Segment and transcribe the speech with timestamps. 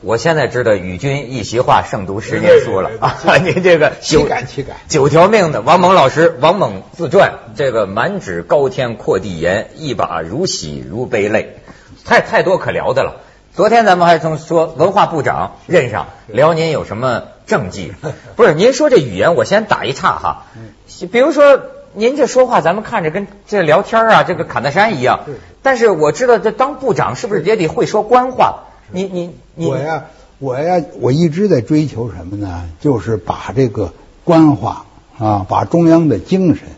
[0.00, 3.16] 我现在知道与君一席话胜读十年书了啊！
[3.42, 11.58] 您这个岂敢岂敢，九条命的王蒙老师，王蒙自传，这个满纸高天阔地言，一把如洗如杯泪，
[12.04, 13.20] 太太多可聊的了。
[13.54, 17.92] 昨天咱们还从说文化部长任上聊您有什么政绩，
[18.36, 18.52] 不是？
[18.54, 20.46] 您说这语言，我先打一岔哈。
[21.12, 21.60] 比如说
[21.92, 25.20] 您这说话，咱们看着跟这聊天啊，这个侃大山一样。
[25.62, 28.64] 但是我知道这当部长是不是也得会说官话？
[28.92, 30.04] 你你你我呀，
[30.38, 32.68] 我呀，我一直在追求什么呢？
[32.80, 33.92] 就是把这个
[34.24, 34.86] 官话
[35.18, 36.68] 啊，把中央的精神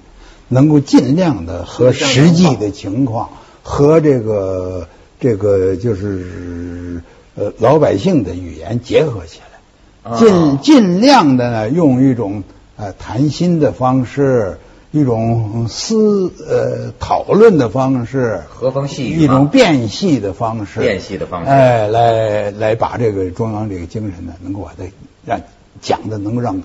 [0.48, 3.30] 能够尽量的和实际的情况
[3.62, 4.88] 和这个。
[5.18, 7.02] 这个就是
[7.36, 9.40] 呃老百姓的语言结合起
[10.04, 12.44] 来，尽尽量的呢用一种
[12.76, 14.58] 呃谈心的方式，
[14.90, 24.84] 一种思呃讨论的方式，和风细雨，一种变戏的方式，变戏的方式，哎，来来把这个中央这个精神呢，能够把它
[25.24, 25.40] 让
[25.80, 26.62] 讲的能让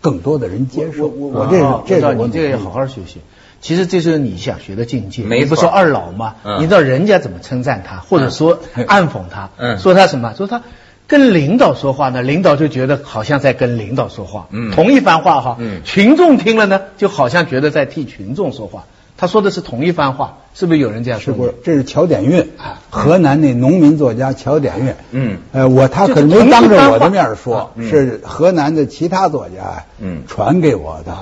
[0.00, 1.06] 更多的人接受。
[1.06, 3.20] 我我这这个我这个要好好学习。
[3.58, 5.24] 其实这是你想学的境界。
[5.24, 6.36] 你不说二老吗？
[6.60, 9.48] 你知道人家怎么称赞他，或者说暗讽他？
[9.56, 10.34] 嗯，说他什么？
[10.36, 10.62] 说他
[11.06, 14.46] 跟领导说话呢，领导就觉得好像在跟领导说话。
[14.50, 15.56] 嗯，同一番话哈。
[15.58, 18.84] 嗯，群众听了呢，就好像觉得在替群众说话。
[19.18, 21.32] 他说的是同一番话，是不是有人这样说？
[21.32, 21.54] 是不是？
[21.64, 22.50] 这是乔典运，
[22.90, 24.94] 河南那农民作家乔典运。
[25.10, 31.16] 嗯，呃，我他可能没当着我的面说，是河南的其他作家嗯传给我的。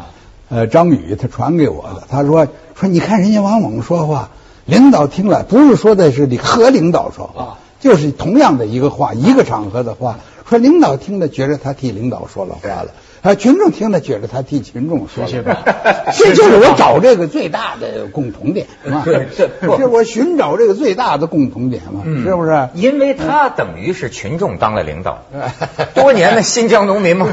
[0.48, 4.30] 呃，张宇他传给我的，他说说你看人家王猛说话，
[4.66, 10.18] 领导听了不是说的是你和领导说话，就是同样的一个话，一个场合的话，
[10.48, 12.92] 说领导听了觉得他替领导说了话了。
[13.24, 15.24] 啊，群众听了觉得他替群众说，
[16.12, 19.02] 这就是我找这个最大的共同点 嘛。
[19.02, 19.48] 是是，
[19.79, 22.02] 是我寻找这个最大的共同点嘛？
[22.05, 22.68] 是不是？
[22.74, 25.24] 因为他等于是群众当了领导，
[25.95, 27.29] 多年的新疆农民嘛。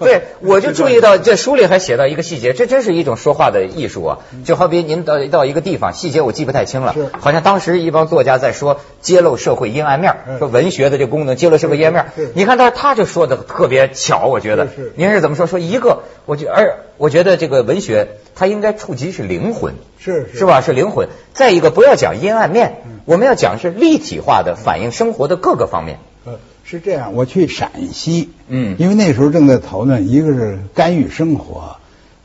[0.00, 4.18] 对，我就注意到这书里还写到一个细节，这真是一种说话的艺术啊！
[4.44, 12.06] 就好比您到到一个地方，细节我记不太清了，好像当时一帮作家在说揭露社会阴暗面，说文学的这功能揭露社会阴暗面。
[12.34, 14.66] 你看他他就说的特别巧，我觉得。
[14.96, 15.46] 您是怎么说？
[15.46, 20.62] 说一个，我觉而我觉得这个文学它应该触及是灵魂，是是吧？
[20.62, 21.08] 是灵魂。
[21.34, 25.98] 再一个，不要讲阴暗面，我们要讲是立体化的反映生活的各个方面。
[26.24, 27.12] 呃，是这样。
[27.14, 31.76] 我去陕西，嗯，因为那时候正在讨论，一个是干预生活，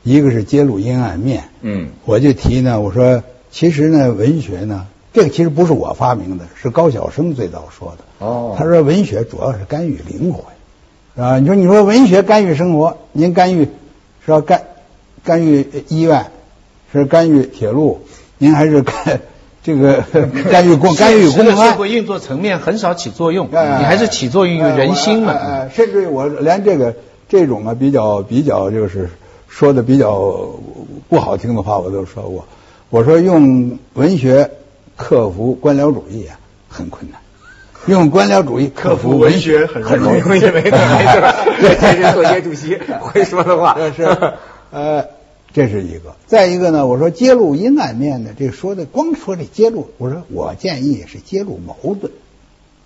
[0.02, 8.26] 一个是揭露阴暗面，嗯，我就提呢，我说其实呢，文学呢，这个其实不是我发明的，是高晓生最早说的。
[8.26, 10.42] 哦，他说文学主要是干预灵魂。
[11.16, 13.68] 啊，你说你说文学干预生活，您干预
[14.24, 14.62] 是要干
[15.22, 16.26] 干预医院，
[16.92, 18.00] 是干预铁路，
[18.38, 19.20] 您还是干
[19.62, 20.02] 这个
[20.50, 21.70] 干预公干预公安？
[21.70, 25.68] 社会运作层面很少起作用，你还是起作用于人心嘛。
[25.68, 26.96] 甚至于我连这个
[27.28, 29.10] 这种啊比较比较就是
[29.48, 30.32] 说的比较
[31.10, 32.46] 不好听的话我都说过，
[32.88, 34.50] 我说用文学
[34.96, 37.20] 克服官僚主义啊很困难。
[37.86, 40.72] 用官僚主义克服文学很很容易，没错没错。
[41.60, 43.76] 这是作协主席会说的话。
[43.96, 44.04] 是
[44.70, 45.04] 呃，
[45.52, 46.14] 这是一个。
[46.26, 52.12] 再一个呢，我说揭露阴暗面的，这说的光说这揭露，我说我建议是揭露矛盾。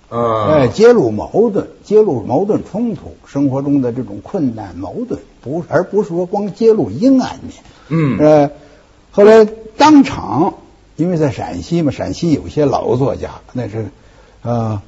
[0.08, 0.54] 啊。
[0.54, 7.52] 哎，揭露矛盾，揭露矛盾冲突，生活中的这种困难矛盾，不而不是说光揭露阴暗面。
[7.88, 8.18] 嗯。
[8.18, 8.50] 呃，
[9.10, 9.46] 后来
[9.76, 10.54] 当场，
[10.96, 13.90] 因为在陕西嘛，陕西有些老作家，那是。
[14.46, 14.82] 啊，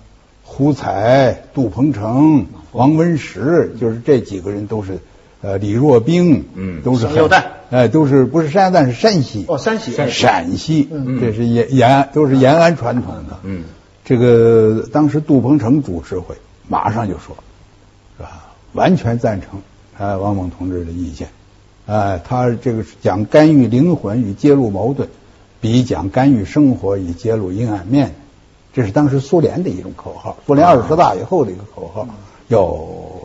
[0.44, 4.98] 胡彩、杜鹏程、王文石，就是这几个人都是
[5.40, 10.88] 呃，李若冰，嗯，都是山药蛋，哎，都是不是山药蛋是山西哦，山西陕西，
[11.20, 13.64] 这是延延安，都是延安传统的，嗯，
[14.04, 16.36] 这个当时杜鹏程主持会，
[16.68, 17.36] 马上就说，
[18.16, 18.46] 是吧？
[18.74, 19.60] 完全赞成
[19.98, 21.28] 啊王蒙同志的意见，
[21.86, 25.08] 哎，他这个讲干预灵魂与揭露矛盾，
[25.60, 28.14] 比讲干预生活与揭露阴暗面。
[28.74, 32.06] 这是当时苏联的一种口号，苏联二十大以后的一个口号，
[32.48, 32.66] 要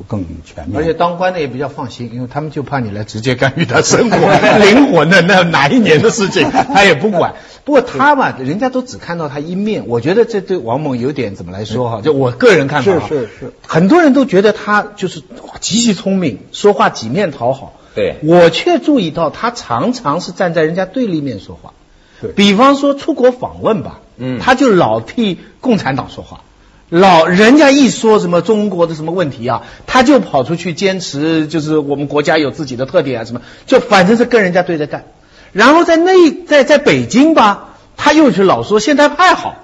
[0.08, 0.78] 更全面。
[0.78, 4.18] 而且当官的也比较放心，因为他们就怕你来直接干预他生活、
[4.60, 7.36] 灵魂的那哪一年的事情，他也不管。
[7.66, 12.02] 不过他嘛，人家都只看到他一面，我觉得这对王蒙有点怎么来说哈？
[12.02, 15.22] 就我个人看法，是是是，很多人都觉得他就是
[15.62, 17.74] 极其聪明，说话几面讨好。
[17.96, 21.74] 对，我却注意到他常常是站在人家对立面说话。
[22.22, 24.00] 对，比方说出国访问吧。
[24.40, 26.42] 他就老替共产党说话，
[26.90, 35.06] 老人家一说什么中国的什么问题啊，他就跑出去坚持，就是我们国家有自己的特点啊，什么就反正是跟人家对着干。
[35.52, 39.56] 然后在那在在北京吧，他又去老说现代派好，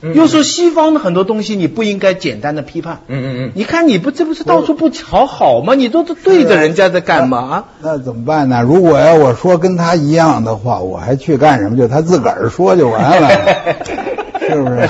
[0.00, 3.00] 又说西方的很多东西你不应该简单的批判。
[3.08, 3.52] 嗯嗯嗯。
[3.54, 5.74] 你看你不这不是到处不讨好吗？
[5.74, 7.64] 你都是对着人家在干嘛？
[7.80, 8.62] 那怎么办呢？
[8.62, 11.76] 如果要我说跟他一样的话，我还去干什么？
[11.76, 13.28] 就他自个儿说就完了，
[14.48, 14.88] 是不是？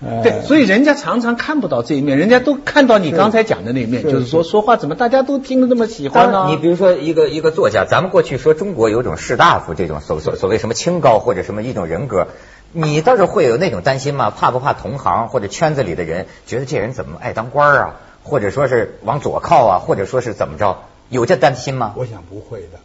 [0.22, 6.46] 对，所以人家常常看不到这一面，人家都看到你刚才讲的那一面，就是说说话怎么大家都听得那么喜欢呢？
[6.48, 12.28] 你比如说一个一个作家，咱们过去说中国有种士大夫这种所所所谓什么清高或者什么一种人格，
[12.72, 14.30] 你倒是会有那种担心吗？
[14.30, 17.94] 怕不怕同行或者圈子里的人觉得这人怎么爱当官啊？
[18.22, 19.78] 或者说是往左靠啊？
[19.78, 20.78] 或者说是怎么着？
[21.08, 21.94] 有这担心吗？
[21.96, 22.78] 我想不会的，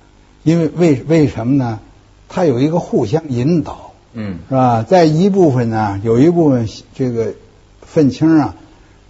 [0.43, 1.79] 因为为为什么呢？
[2.27, 3.91] 他有一个互相引导。
[4.13, 4.81] 嗯，是吧？
[4.87, 7.33] 在一部分呢，有一部分这个
[7.81, 8.55] 愤青啊，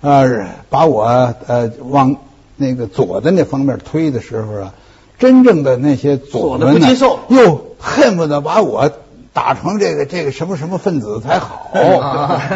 [0.02, 1.04] 呃，把我
[1.48, 2.16] 呃往
[2.58, 4.74] 那个左的那方面推的时候啊，
[5.20, 8.92] 真正的那些左的不接受，又恨不得把我
[9.36, 11.72] 打成这个这个什么什么分子才好。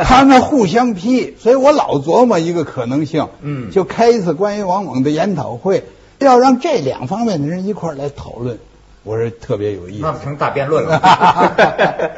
[0.06, 5.84] 他们互相批，所以我老琢磨一个可能性，嗯，就开一次关于王猛的研讨会，
[6.20, 8.58] 要让这两方面的人一块来讨论。
[9.04, 11.02] 我是特别有意思，那成大辩论了。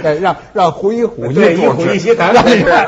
[0.22, 2.44] 让让胡一虎去主持，一席谈让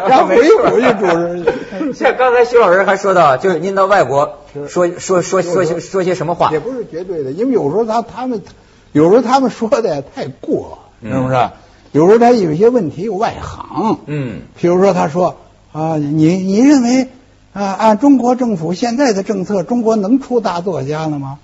[0.08, 1.94] 让胡一虎去主持。
[1.98, 8.44] 像刚才徐老师还说到，就是您到外国说说说说些说些什么话，也不是绝对的，因为有时候他他们
[8.92, 11.50] 有时候他们说的太过，是不是？
[11.92, 15.38] 有时候他有一些问题有外行，嗯，比如说他说
[15.72, 17.10] 啊，你你认为
[17.54, 21.38] 啊，按中国政府现在的政策，中国能出大作家了吗？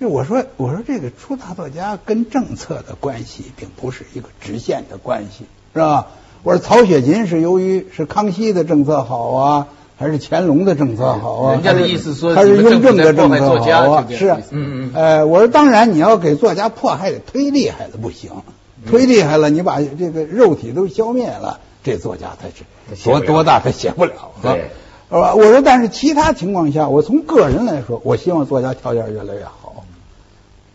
[0.00, 6.06] 就我说，我说这个出大作家跟政策的关系，并不是一个直线的关系，是吧？
[6.42, 9.66] 我说曹雪芹是由于是康熙的政策好啊，
[9.96, 11.52] 还是乾隆的政策好啊？
[11.54, 14.06] 人家的意思说，他是雍正的政策好啊？
[14.10, 14.90] 是，嗯嗯。
[14.94, 18.30] 呃，我说当然你要给作家迫害的忒厉害了不行，
[18.90, 22.48] 忒厉害了，你把这个肉体都消灭了，这作家他
[22.94, 24.70] 是多多大他写不了，对，
[25.10, 25.34] 是吧？
[25.34, 29.84] 我说但是其他情况下，我从个人来说，我希望作家条件越来越好。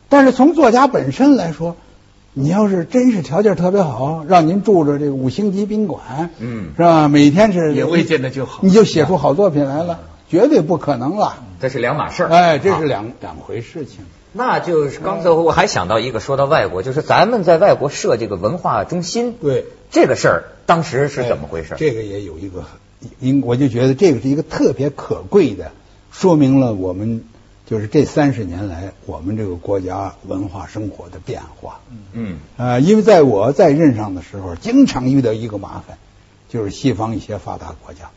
[0.09, 1.75] 但是从作家本身来说，
[2.33, 7.07] 你要是真是条件特别好，让您住着这个五星级宾馆，嗯，是吧？
[7.07, 11.35] 每天是也未见得就好，你就写出好作品来了，绝对不可能了。
[11.62, 14.00] 这是两码事儿，哎，这是两两回事情。
[14.31, 21.75] 那就是刚才我还想到一个，说到外国，就是咱们在外国设这个文化中心，对这个事儿，当时是怎么回事？
[21.77, 22.65] 这个也有一个，
[23.19, 25.71] 因我就觉得这个是一个特别可贵的，
[26.11, 27.23] 说明了我们。
[27.69, 31.81] 就是这三十年来，我们这个国家文化生活的变化。
[32.13, 35.99] 嗯啊，因为在我在任上的时候，经常遇到一个麻烦，
[36.49, 38.09] 就是西方一些发达国家，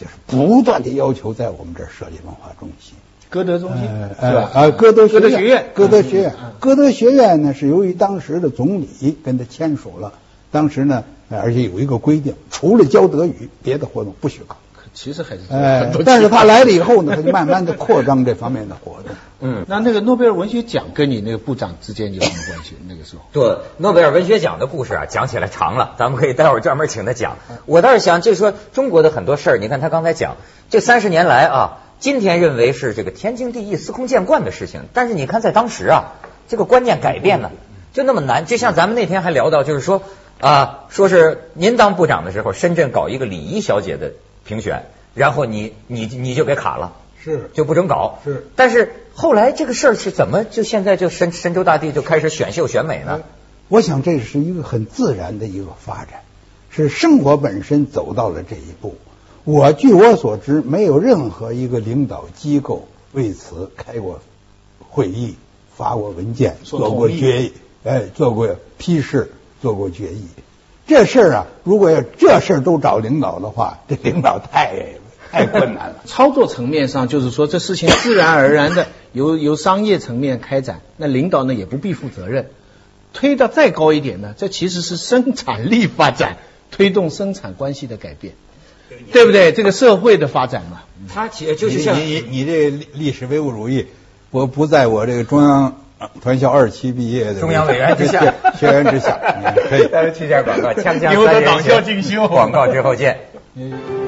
[0.00, 2.94] 就是不断的要求在我们这儿设立文化中心。
[3.36, 3.82] 歌德中心
[4.18, 4.50] 是吧？
[4.54, 10.14] 啊，歌德歌德学院，歌德学院，歌德学院呢是由于当时的总理跟他签署了，
[10.50, 14.56] 当时呢，而且有一个规定，除了教德语，别的活动不许搞。
[14.94, 19.14] 其实还是哎，但是他来了以后呢，他就慢慢的扩张这方面的活动。
[19.40, 22.76] 嗯，那那个诺贝尔文学奖跟你那个部长之间有什么关系？
[22.88, 27.36] 那个时候，对，诺贝尔文学奖的故事啊，讲起来长了，咱们可以待会儿专门请他讲。
[27.66, 30.36] 我倒是想，就是说中国的很多事儿，你看他刚才讲，
[30.70, 36.14] 这三十年来啊，今天认为是这个天经地义、司空见惯的事情，但是你看在当时啊，
[36.48, 37.50] 这个观念改变呢，
[37.92, 38.44] 就那么难。
[38.46, 40.02] 就像咱们那天还聊到，就是说
[40.40, 44.12] 啊，说是您当部长的时候，深圳搞一个礼仪小姐的
[44.44, 44.84] 评选。
[45.14, 46.92] 然后你你你就给卡了，
[47.24, 48.46] 是就不准搞，是。
[48.54, 53.22] 但是后来这个事儿是怎么就现在就神神州大地就开始选秀选美呢？
[53.68, 56.20] 我想这是一个很自然的一个发展，
[56.68, 58.96] 是生活本身走到了这一步。
[59.46, 64.18] 我据我所知，没有任何一个领导机构为此开过
[64.80, 65.36] 会议、
[65.72, 67.52] 发过文件、做过决议，
[67.84, 69.30] 哎，做过批示、
[69.62, 70.26] 做过决议。
[70.88, 74.94] 这事儿啊，如果要这事儿都找领导的话，这领导太
[75.30, 76.02] 太困难了。
[76.06, 82.50] 操作层面上，就是说这事情自然而然的由由商业层面开展，那领导呢也不必负责任。
[83.12, 86.36] 推到再高一点呢，这其实是生产力发展，
[86.72, 88.34] 推动生产关系的改变，
[89.12, 89.52] 对不对？
[89.52, 90.82] 这个社会的发展嘛。
[91.12, 93.86] 他其实就是像你你这历史唯物主义，
[94.30, 95.76] 我不在我这个中央。
[96.20, 99.18] 团校二期毕业的中央委员之下，学 员之下，
[99.70, 99.88] 可以。
[99.88, 102.28] 再来去下广告，锵锵留得党校进修。
[102.28, 103.18] 广告之后见。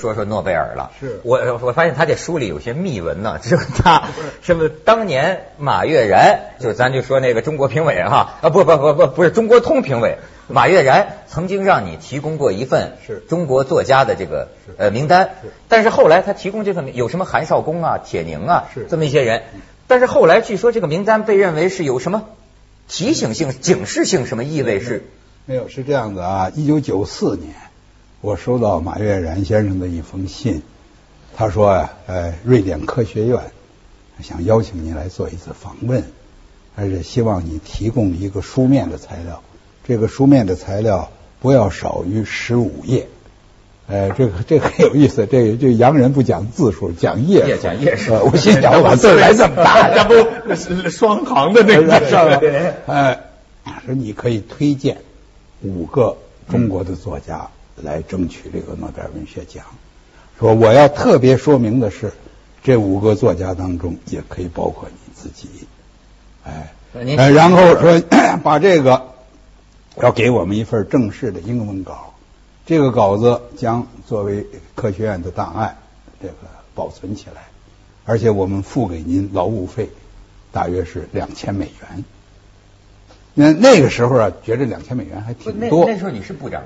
[0.00, 1.20] 说说诺贝尔了，是。
[1.22, 4.08] 我我发现他这书里有些秘闻呢， 是他
[4.42, 10.16] 什么当年马悦然，就咱就说那个中国评委哈啊不不不不不是中国通评委
[10.48, 13.22] 马悦然曾经让你提供过一份是。
[13.28, 15.30] 中国作家的这个呃名单，
[15.68, 18.86] 但是后来他提供这份有什么韩少功啊、铁凝啊是。
[18.90, 19.42] 这么一些人，
[19.86, 22.24] 但是后来据说这个名单被认为是有什么
[22.88, 25.04] 提醒性、警示性什么意味是？
[25.46, 26.50] 没有，是这样的啊。
[26.54, 27.54] 一九九四年，
[28.22, 30.60] 我收到马悦然先生的一封信，
[31.34, 33.40] 他说啊，呃，瑞典科学院
[34.22, 36.04] 想邀请您来做一次访问，
[36.76, 39.42] 而且希望你提供一个书面的材料。
[39.88, 41.10] 这个书面的材料
[41.40, 43.08] 不要少于十五页。
[43.86, 48.12] 呃，这个这个很有意思，这这洋人不讲字数，讲页，讲页数。
[48.12, 52.38] 我心想，我字来这么大，这不双行的那个 上了。
[52.86, 53.18] 哎，
[53.86, 54.98] 说你可以推荐
[55.62, 56.18] 五个
[56.50, 59.64] 中国的作家来争取这个诺贝尔文学奖。
[60.38, 62.12] 说我要特别说明的是，
[62.62, 65.48] 这五个作家当中也可以包括你自己。
[66.44, 66.72] 哎，
[67.30, 68.00] 然后说
[68.42, 69.14] 把这个
[69.96, 72.14] 要给我们一份正式的英文稿。
[72.66, 75.76] 这个稿子将作为科学院的档案，
[76.22, 76.34] 这个
[76.74, 77.48] 保存起来，
[78.04, 79.90] 而且我们付给您劳务费，
[80.52, 82.04] 大约是两千美元。
[83.34, 85.84] 那那个时候啊，觉得两千美元还挺多。
[85.84, 86.62] 那时候你是部长？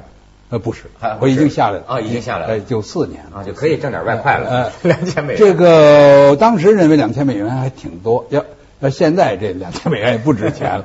[0.54, 0.84] 呃，不是，
[1.18, 1.84] 我已经下来了。
[1.88, 2.60] 啊，已经下来了。
[2.60, 4.70] 九四年啊，就可以挣点外快了。
[4.82, 5.40] 两千美元。
[5.40, 8.44] 这个当时认为两千美元还挺多，要
[8.78, 10.84] 要现在这两千美元也不值钱了。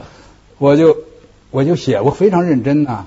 [0.58, 0.98] 我就
[1.52, 3.06] 我就写，我非常认真呐。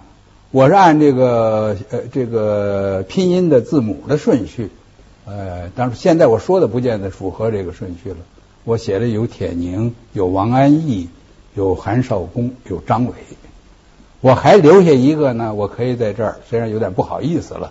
[0.52, 4.70] 我是按这个呃这个拼音的字母的顺序，
[5.26, 8.18] 呃，但是现在我说的不见得符合这个顺序了。
[8.62, 11.08] 我写的有铁凝，有王安忆，
[11.56, 13.12] 有韩少功，有张伟。
[14.22, 17.70] 我还留下一个呢，我可以在这儿，虽然有点不好意思了，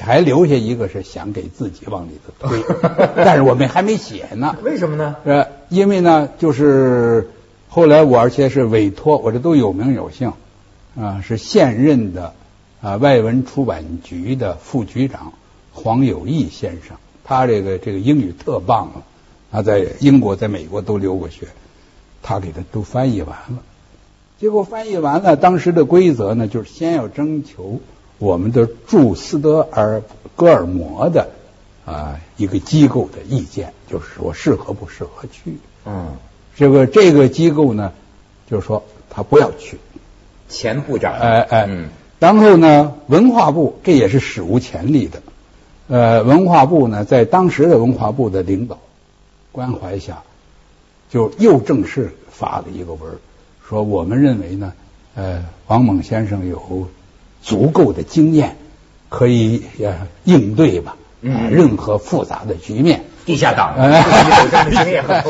[0.00, 2.62] 还留下一个是想给自己往里头推，
[3.16, 4.56] 但是我们还没写呢。
[4.62, 5.16] 为什么呢？
[5.24, 7.30] 呃，因为呢，就是
[7.68, 10.32] 后来我而且是委托，我这都有名有姓。
[10.96, 12.34] 啊，是现任的
[12.80, 15.32] 啊外文出版局的副局长
[15.72, 19.02] 黄友义先生，他这个这个英语特棒了，
[19.52, 21.46] 他在英国、在美国都留过学，
[22.20, 23.62] 他给他都翻译完了。
[24.40, 27.80] 结果翻译完了，当时的规则呢，就是先要征求
[28.18, 30.02] 我们的驻斯德尔
[30.36, 31.30] 戈尔摩的
[31.84, 35.56] 啊一个机构的意见，就是说适合不适合去。
[35.84, 36.16] 嗯，
[36.54, 37.92] 这个这个机构呢，
[38.48, 39.78] 就是说他不要去。
[40.48, 41.88] 前部长，哎哎，嗯，
[42.20, 45.22] 然后呢，文化部这也是史无前例的，
[45.88, 48.78] 呃，文化部呢，在当时的文化部的领导
[49.52, 50.22] 关怀下，
[51.10, 53.18] 就又正式发了一个文，
[53.68, 54.72] 说我们认为呢，
[55.14, 56.88] 呃，王猛先生有
[57.42, 58.56] 足够的经验，
[59.08, 65.20] 可以呃应对吧，嗯，任何复杂的局面，地下党，有经验很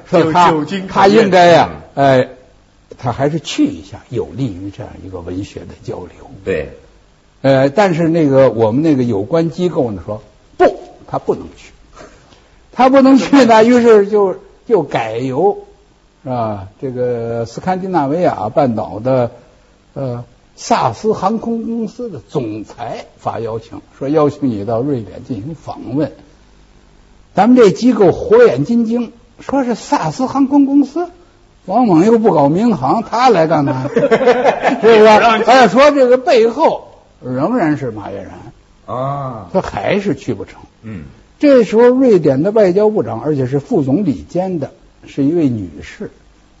[0.10, 0.52] 说他
[0.88, 2.28] 他应该呀，呃。
[3.00, 6.30] 他还是去一下，有利于这样一个文学的交流。
[6.44, 6.70] 对，
[7.42, 10.20] 呃，但是那个我们那个有关机构呢说
[10.56, 10.64] 不，
[11.06, 11.70] 他不能去，
[12.72, 15.58] 他不能去呢，于是就就改由
[16.22, 16.68] 是吧？
[16.80, 19.30] 这个斯堪的纳维亚半岛的
[19.94, 20.24] 呃
[20.56, 26.12] 萨斯航空公司的总裁发邀请，说邀请你到瑞典进行访问。
[27.34, 31.08] 咱们这机构火眼金睛，说是萨斯航空公司。
[31.66, 33.88] 王猛又不搞民航，他来干嘛？
[33.92, 35.06] 是不是？
[35.46, 36.88] 哎，说这个背后
[37.22, 38.32] 仍然是马悦然
[38.86, 40.62] 啊，他还是去不成。
[40.82, 41.04] 嗯，
[41.38, 44.72] 这时候瑞典的外交部长，而且是副总理兼的，
[45.06, 46.10] 是一位女士。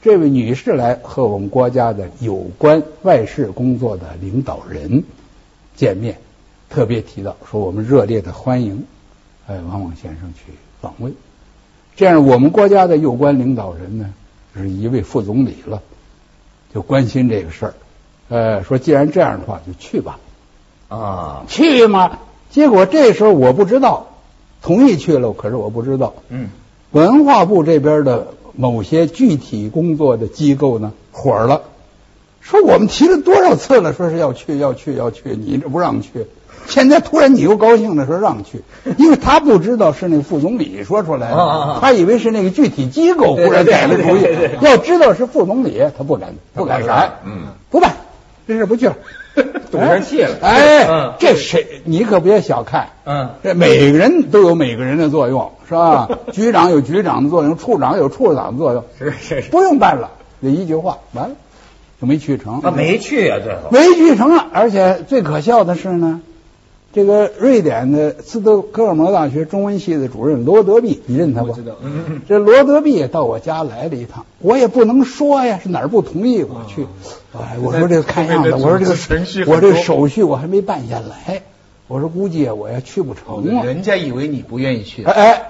[0.00, 5.04] 这位女士来和我们国家的有关外事工作的领导人
[5.76, 6.18] 见面，
[6.70, 8.86] 特别提到说我们热烈的欢迎
[9.46, 11.14] 哎王猛先生去访问。
[11.96, 14.14] 这样，我们国家的有关领导人呢？
[14.56, 15.82] 是一位副总理了，
[16.74, 17.74] 就关心这个事儿，
[18.28, 20.18] 呃，说既然这样的话，就去吧，
[20.88, 22.18] 啊，去嘛。
[22.50, 24.08] 结果这时候我不知道，
[24.60, 26.48] 同意去了，可是我不知道，嗯，
[26.92, 31.62] 文化部这边的某些具体工作的机构呢，火了，
[32.40, 36.26] 说我们提了多少次了，说是要去，要去，要去，你这不让去。
[36.66, 38.62] 现在突然你又高兴的说让去，
[38.98, 44.26] 因为他不知道是那个副总理说出来的，他以为是那个具体机构忽然改了主意。
[44.60, 47.94] 要知道是副总理，他不敢不敢来，嗯，不办，
[48.46, 48.96] 这事不去了，
[49.70, 50.36] 赌上气了。
[50.42, 51.82] 哎，这谁？
[51.84, 56.08] 你可别小看，嗯，这每个人都有每个人的作用，是吧？
[56.32, 60.10] 局长有局长的作用，处长有处长的作用，是是是，不用办了，
[60.42, 61.34] 就一句话完了
[62.00, 62.60] 就没去成。
[62.62, 66.20] 他没去啊，最后没去成了，而且最可笑的是呢。
[66.90, 71.52] 这个瑞典的斯德哥尔摩大学中文系的主任罗德弼，你认他不？
[71.52, 71.74] 知道。
[72.26, 76.86] 这罗德弼到我家来了一趟，我也不能说呀，是哪儿不同意我去。
[77.32, 81.42] 哎，我说这个看样子，我说这个我这手续我还没办下来，
[81.88, 83.44] 我说估计我要去不成。
[83.64, 85.02] 人家以为你不愿意去。
[85.04, 85.42] 哎，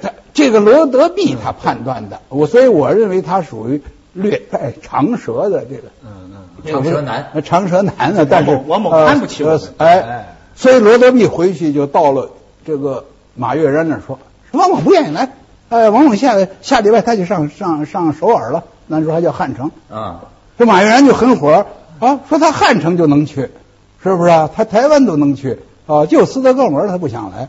[0.00, 3.80] 他这个罗德弼他判断的，我所以我认为他属于
[4.12, 6.30] 略带长舌的这个，嗯
[6.64, 12.30] 嗯，长舌男，长舌男呢，但是王某看不起我，哎，所以罗德弼回去就到了
[12.64, 13.04] 这个
[13.34, 14.18] 马悦然那儿说，
[14.52, 15.30] 王某不愿意来，
[15.68, 20.26] 哎，王某下下礼拜他就上上上首尔了，那时候还叫汉城啊，
[20.58, 21.66] 这马悦然就很火
[21.98, 23.50] 啊，说他汉城就能去，
[24.02, 24.50] 是不是啊？
[24.54, 27.48] 他台湾都能去啊，就斯德哥尔摩他不想来，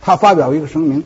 [0.00, 1.04] 他发表一个声明。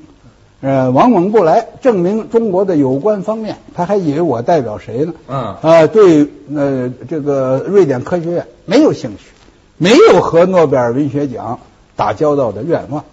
[0.62, 5.14] 呃，王猛不来，证明中国的有关方面，他还以为我代表谁呢？
[5.26, 9.24] 嗯，啊，对，呃，这个瑞典科学院没有兴趣，
[9.78, 11.60] 没有和诺贝尔文学奖
[11.96, 13.04] 打交道的愿望。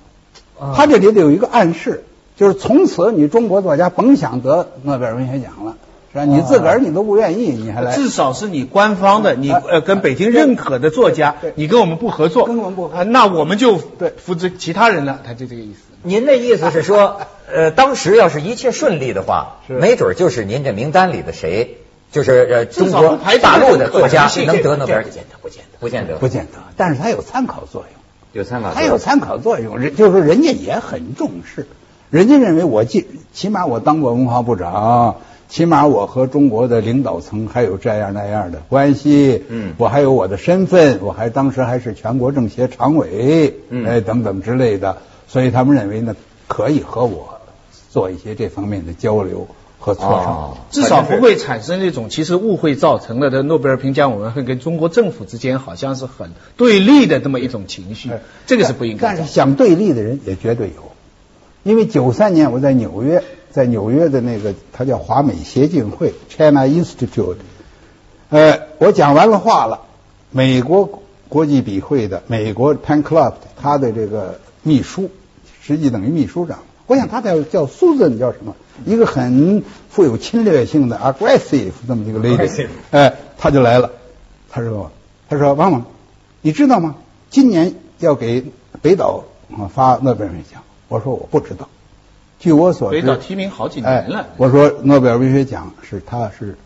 [0.76, 2.04] 他这里得有一个暗示，
[2.38, 5.76] 就是从此你中国作家甭想得诺贝尔文学奖了，
[6.14, 6.24] 是吧？
[6.24, 7.94] 你自个儿你都不愿意，你还来？
[7.94, 15.20] 至少是你官方的，你呃跟北京认可的作家，你跟我们不合作，跟我们不合，那我们就对扶持其他人了。
[15.26, 15.80] 他就这个意思。
[16.04, 17.20] 您的意思是说？
[17.50, 21.78] 呃，当时要是一切顺利的话，没准就是您这名单里的谁，
[22.12, 27.92] 就是呃中国大陆的作家能得诺贝尔奖，不见得，不见得，不见得，但是他有参考作用，
[28.34, 31.68] 有参考，他有参考作用，人就是人家也很重视，
[32.10, 35.18] 人家认为我起起码我当过文化部长，
[35.50, 44.98] 起码我和中国的领导层还有这样那样的关系，嗯，我还有我的身份，我还当时还是全国政协常委，哎等等之类的，
[45.28, 46.16] 所以他们认为呢
[46.48, 47.36] 可以和我。
[47.90, 49.48] 做一些这方面的交流
[49.80, 58.12] 和磋商，至少不会产生那种其实误会造成了的诺贝尔评奖委员会跟中国政府之间好像是很对立的这么一种情绪，
[58.46, 59.08] 这个是不应该。
[59.08, 60.87] 但是想对立的人也绝对有，
[61.68, 63.22] 因为九三年我在纽约，
[63.52, 67.36] 在纽约的那个他叫华美协进会 （China Institute），
[68.30, 69.82] 呃，我讲完了话了，
[70.32, 75.12] 美国国际笔会的美国 Pen Club 他的这个秘书，
[75.62, 76.60] 实际等于秘书长。
[76.86, 78.56] 我想他叫叫 Susan 叫什么？
[78.86, 83.92] 一个很富有侵略性的 aggressive 这么一个 lady，哎，他就来了。
[84.50, 84.90] 他说
[85.28, 85.86] ：“他说王王，
[86.42, 86.96] 你知道吗？
[87.30, 88.46] 今年要给
[88.82, 89.26] 北岛
[89.74, 91.68] 发诺贝尔奖。”我说：“我不知道。”
[92.40, 94.28] 据我所知，北岛提名好几年了。
[94.38, 96.58] 我说：“诺贝尔文学奖是他是。”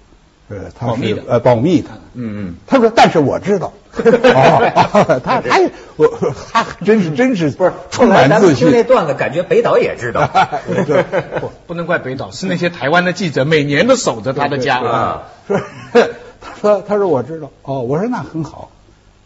[0.52, 2.56] 呃，保密的，呃，保密的，嗯嗯。
[2.68, 5.62] 他说，但是我知道， 哦，他他
[5.96, 8.68] 我他真是真是不是充满自信。
[8.68, 10.30] 听那段子，感觉北岛也知道，
[11.40, 15.24] 不不能怪北岛，是那些台湾的记者每年都守着他的家啊。
[15.48, 15.58] 说
[16.42, 18.72] 他说他说我知道，哦，我说那很好。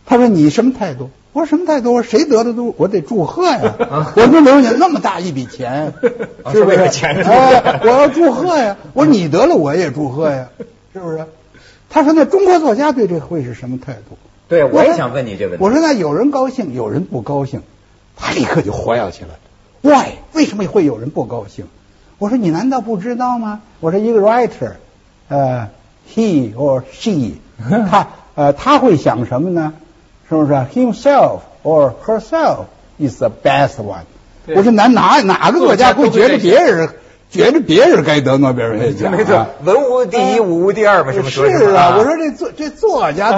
[0.06, 1.10] 他说你什么态度？
[1.36, 1.94] 我说什么态度？
[1.94, 3.76] 我说谁得的都我得祝贺呀。
[4.16, 5.94] 我说留下那么大一笔钱，
[6.54, 7.14] 是为了钱？
[7.84, 8.78] 我要祝贺呀。
[8.94, 10.48] 我说你得了我也祝贺呀。
[10.94, 11.26] 是不是？
[11.90, 14.18] 他说：“那中国作家对这会是什么态度？”
[14.48, 15.64] 对，我也想问你这个问题。
[15.66, 17.62] 我说：“那有人高兴，有人不高兴。”
[18.16, 19.30] 他立刻就活跃起来。
[19.82, 20.14] Why？
[20.32, 21.66] 为什么会有人不高兴？
[22.18, 24.72] 我说：“你难道不知道吗？”我说：“一个 writer，
[25.28, 25.68] 呃
[26.10, 27.34] ，he or she，
[27.90, 29.74] 他呃他会想什么呢？
[30.30, 32.66] 是不是？Himself or herself
[33.00, 34.06] is the best one。”
[34.56, 36.90] 我说：“哪哪哪个作家会觉得别人？”
[37.28, 41.58] 觉得别人该得诺贝尔文学奖，没错，文无第一，武无第二嘛，是不是？
[41.58, 43.32] 是啊，我说这作这作家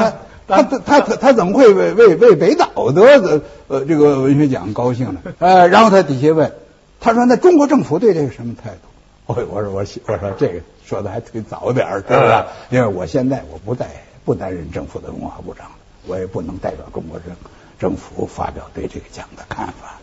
[0.48, 5.22] 他他他他他怎么会为为为北岛得呃这个文学奖高兴呢？
[5.40, 6.52] 呃，然后他底下问，
[7.00, 8.88] 他说那中国政府对这个什么态度？
[9.34, 12.44] 我我说我我说这个说的还忒早点儿， 是不是？
[12.70, 13.88] 因为我现在我不在
[14.26, 15.68] 不担任政府的文化部长，
[16.08, 17.36] 我也不能代表中国政
[17.80, 20.00] 政府发表对这个奖的看法。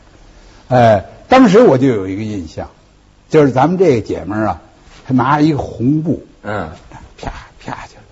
[0.69, 2.69] 哎，当时我就有一个印象。
[3.31, 4.61] 就是咱们这个姐们儿啊，
[5.09, 6.71] 她拿着一个红布，嗯，
[7.19, 8.03] 啪啪去了，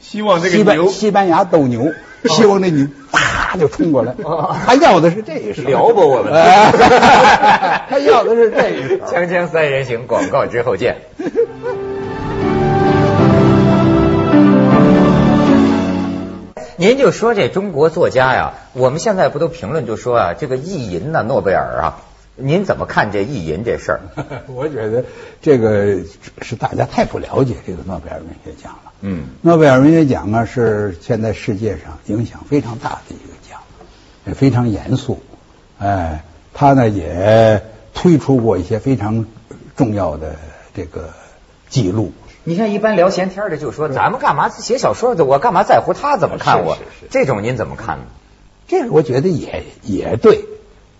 [0.00, 1.92] 希望这个牛西班牙斗牛，
[2.24, 4.14] 希望那牛啪就冲过来，
[4.66, 6.32] 他要的是这一手，撩拨我们，
[7.88, 9.04] 他要的是这一手。
[9.06, 10.96] 锵锵三人行，广告之后见。
[16.84, 22.02] 您就说这中国作家呀，我们现在不都评论就说啊，这个意淫呐，诺贝尔啊。
[22.36, 24.00] 您怎么看这意淫这事儿？
[24.48, 25.02] 我觉得
[25.40, 26.00] 这个
[26.42, 28.92] 是大家太不了解这个诺贝尔文学奖了。
[29.00, 33.60] 嗯，诺贝尔文学奖啊是现在世界上影响非常大的一个奖，
[34.26, 35.22] 也非常严肃。
[35.78, 37.62] 哎，他呢也
[37.94, 39.24] 推出过一些非常
[39.74, 40.36] 重要的
[40.74, 41.08] 这个
[41.70, 42.12] 记录。
[42.44, 45.24] 你像一般聊闲天的就说，咱们干嘛写小说的？
[45.24, 46.76] 我干嘛在乎他怎么看我？
[47.10, 48.04] 这种您怎么看呢？
[48.68, 50.44] 这个我觉得也也对。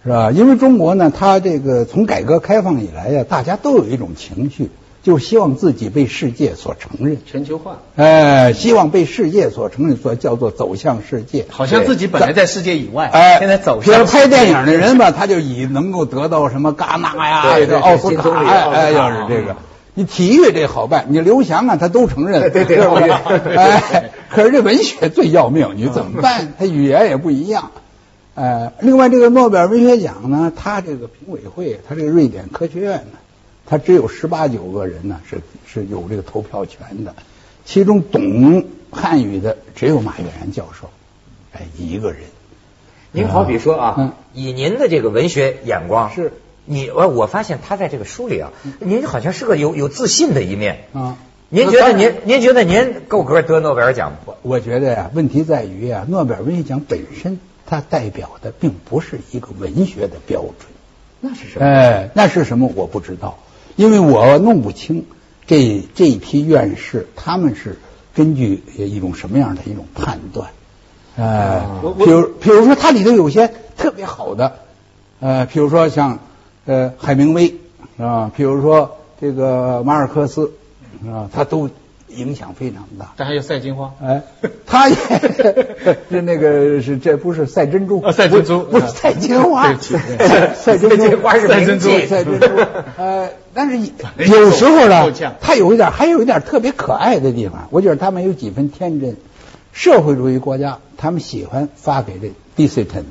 [0.03, 0.31] 是吧？
[0.31, 4.71] 因为中国呢，它这个从改革开放以来呀，大家都有一种情绪，
[5.03, 7.17] 就是希望自己被世界所承认。
[7.25, 7.79] 全球化。
[7.97, 11.47] 哎，希望被世界所承认，所叫做走向世界。
[11.49, 13.95] 好像自己本来在世界以外，哎，现在走向。
[13.95, 18.29] 比如拍电影的人吧， 他就以能够得到什么戛纳呀、奥斯卡，
[18.73, 19.57] 哎，要是这个，
[19.95, 26.53] 你体育这好办，你刘翔啊他都承认，对对对，哎，可是这文学最要命，你怎么办？
[26.59, 27.71] 他语言也不一样。
[28.35, 33.19] 呃，另外这个诺贝尔文学奖呢，他这个评委会，他这个瑞典科学院呢，
[33.67, 37.15] 他只有十八九个人呢，是是有这个投票权的，
[37.65, 40.91] 其中懂汉语的只有马悦然教授，
[41.53, 42.23] 哎，一个人。
[43.13, 46.33] 您好比说啊，以您的这个文学眼光，是
[46.65, 51.17] 你我我发现他在这个书里啊，您好像是个有有自信的一面啊。
[51.49, 54.35] 您觉得您您觉得您够格得诺贝尔奖不？
[54.43, 57.39] 我觉得呀，问题在于啊，诺贝尔文学奖本身。
[57.67, 60.71] 它代表的并不是一个文学的标准，
[61.21, 61.65] 那是什么？
[61.65, 62.71] 哎，那是什么？
[62.75, 63.39] 我不知道，
[63.75, 65.07] 因为我弄不清
[65.47, 67.79] 这这一批院士他们是
[68.15, 70.51] 根据一种什么样的一种判断。
[71.17, 71.63] 哎，
[71.97, 74.59] 比如比如说，它里头有些特别好的，
[75.21, 76.19] 呃，比如说像
[76.67, 77.55] 呃海明威
[77.99, 80.53] 啊，比如说这个马尔克斯
[81.07, 81.71] 啊，他都。
[82.17, 84.23] 影响非常大，这还有赛金花，哎，
[84.67, 92.47] 他也是 那个是这不是赛珍珠啊，赛珍珠不是赛金花，赛珍珠花是赛珍珠，赛珍珠，
[92.99, 93.91] 呃，但是
[94.31, 99.17] 有时候呢，他有一点，还有一点特别可爱的地方，我觉得他们有几分天真。
[99.73, 103.07] 社会主义国家，他们喜欢发给这 dissident，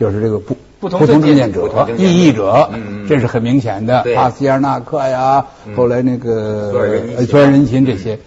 [0.00, 2.70] 就是这个不不同政见者、异议者，
[3.08, 4.04] 这是很明显的。
[4.14, 6.72] 帕斯耶纳克呀，后来那个
[7.26, 8.18] 索尔仁勤这些。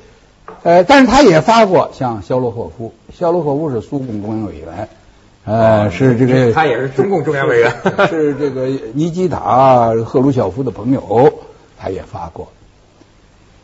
[0.63, 4.89] 呃，但是他也发过像肖洛霍夫，肖洛霍夫是苏共中央委员，
[5.45, 7.73] 呃，是这个他也是中共中央委员，
[8.09, 11.33] 是这个尼基塔赫鲁晓夫的朋友，
[11.79, 12.49] 他也发过。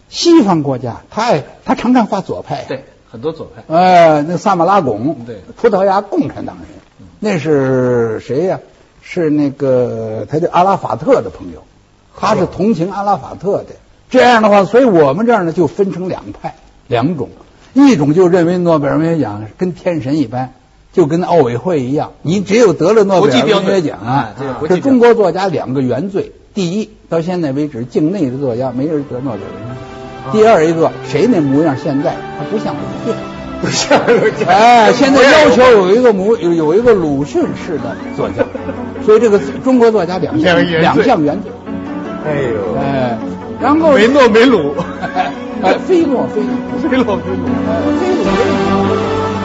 [0.09, 3.63] 西方国家，他也他常常发左派，对，很多左派。
[3.67, 6.65] 呃，那萨马拉贡，对，葡萄牙共产党人，
[7.19, 8.59] 那是谁呀？
[9.09, 11.63] 是那个他的阿拉法特的朋友，
[12.19, 13.67] 他是同情阿拉法特的。
[14.09, 16.55] 这样的话，所以我们这儿呢就分成两派。
[16.87, 17.29] 两种，
[17.73, 20.53] 一种就认为诺贝尔文学奖跟天神一般，
[20.91, 24.35] 就跟奥委会一样，你只有得了诺贝尔文学奖啊，
[24.67, 33.13] 是中国作家两个原罪：第一，到现在为止境内的作家没人得诺贝尔文学奖；第二一个，谁那模样现在他不像鲁迅，
[33.61, 33.99] 不像。
[34.47, 38.43] 哎，现在要求有一个模有 有一个鲁迅式的作家，
[39.05, 41.49] 所以这个中国作家两项两项原则。
[42.25, 43.17] 哎呦，哎，
[43.61, 44.73] 然后没诺没鲁。
[45.63, 46.47] 哎，非诺非鲁，
[46.87, 47.45] 非诺非鲁，
[47.99, 48.86] 非鲁。